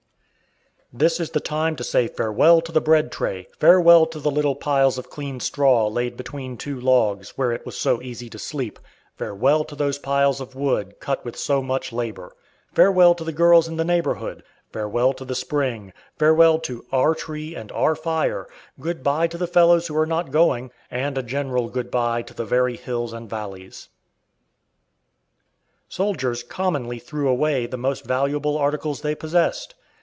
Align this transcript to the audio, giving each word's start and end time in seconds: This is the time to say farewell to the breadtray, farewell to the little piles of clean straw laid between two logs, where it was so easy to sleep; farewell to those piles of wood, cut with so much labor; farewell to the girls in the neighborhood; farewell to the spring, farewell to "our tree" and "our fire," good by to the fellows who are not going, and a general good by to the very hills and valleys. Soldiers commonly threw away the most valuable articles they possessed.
This 0.93 1.21
is 1.21 1.29
the 1.29 1.39
time 1.39 1.77
to 1.77 1.85
say 1.85 2.09
farewell 2.09 2.59
to 2.59 2.69
the 2.73 2.81
breadtray, 2.81 3.45
farewell 3.57 4.05
to 4.07 4.19
the 4.19 4.29
little 4.29 4.55
piles 4.55 4.97
of 4.97 5.09
clean 5.09 5.39
straw 5.39 5.87
laid 5.87 6.17
between 6.17 6.57
two 6.57 6.77
logs, 6.81 7.29
where 7.37 7.53
it 7.53 7.65
was 7.65 7.77
so 7.77 8.01
easy 8.01 8.29
to 8.29 8.37
sleep; 8.37 8.77
farewell 9.15 9.63
to 9.63 9.73
those 9.73 9.97
piles 9.97 10.41
of 10.41 10.53
wood, 10.53 10.99
cut 10.99 11.23
with 11.23 11.37
so 11.37 11.61
much 11.61 11.93
labor; 11.93 12.35
farewell 12.75 13.15
to 13.15 13.23
the 13.23 13.31
girls 13.31 13.69
in 13.69 13.77
the 13.77 13.85
neighborhood; 13.85 14.43
farewell 14.73 15.13
to 15.13 15.23
the 15.23 15.33
spring, 15.33 15.93
farewell 16.19 16.59
to 16.59 16.83
"our 16.91 17.15
tree" 17.15 17.55
and 17.55 17.71
"our 17.71 17.95
fire," 17.95 18.45
good 18.77 19.01
by 19.01 19.27
to 19.27 19.37
the 19.37 19.47
fellows 19.47 19.87
who 19.87 19.95
are 19.95 20.05
not 20.05 20.29
going, 20.29 20.71
and 20.91 21.17
a 21.17 21.23
general 21.23 21.69
good 21.69 21.89
by 21.89 22.21
to 22.21 22.33
the 22.33 22.43
very 22.45 22.75
hills 22.75 23.13
and 23.13 23.29
valleys. 23.29 23.87
Soldiers 25.87 26.43
commonly 26.43 26.99
threw 26.99 27.29
away 27.29 27.65
the 27.65 27.77
most 27.77 28.03
valuable 28.03 28.57
articles 28.57 28.99
they 28.99 29.15
possessed. 29.15 29.73